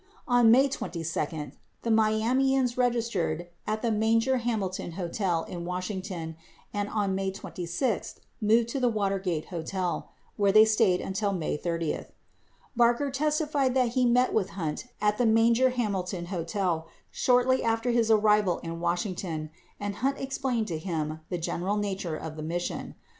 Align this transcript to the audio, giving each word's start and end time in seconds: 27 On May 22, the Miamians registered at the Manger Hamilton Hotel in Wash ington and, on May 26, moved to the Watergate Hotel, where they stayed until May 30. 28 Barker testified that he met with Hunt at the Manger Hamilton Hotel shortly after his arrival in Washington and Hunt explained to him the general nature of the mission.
27 0.25 0.39
On 0.47 0.51
May 0.51 0.67
22, 0.67 1.51
the 1.83 1.89
Miamians 1.91 2.75
registered 2.75 3.49
at 3.67 3.83
the 3.83 3.91
Manger 3.91 4.37
Hamilton 4.37 4.93
Hotel 4.93 5.43
in 5.43 5.63
Wash 5.63 5.89
ington 5.89 6.35
and, 6.73 6.89
on 6.89 7.13
May 7.13 7.29
26, 7.29 8.19
moved 8.41 8.67
to 8.69 8.79
the 8.79 8.89
Watergate 8.89 9.49
Hotel, 9.49 10.09
where 10.37 10.51
they 10.51 10.65
stayed 10.65 11.01
until 11.01 11.33
May 11.33 11.55
30. 11.55 11.89
28 11.91 12.07
Barker 12.75 13.11
testified 13.11 13.75
that 13.75 13.89
he 13.89 14.03
met 14.07 14.33
with 14.33 14.49
Hunt 14.57 14.87
at 14.99 15.19
the 15.19 15.27
Manger 15.27 15.69
Hamilton 15.69 16.25
Hotel 16.33 16.87
shortly 17.11 17.61
after 17.63 17.91
his 17.91 18.09
arrival 18.09 18.57
in 18.63 18.79
Washington 18.79 19.51
and 19.79 19.97
Hunt 19.97 20.17
explained 20.17 20.67
to 20.69 20.79
him 20.79 21.19
the 21.29 21.37
general 21.37 21.77
nature 21.77 22.15
of 22.17 22.37
the 22.37 22.41
mission. 22.41 22.95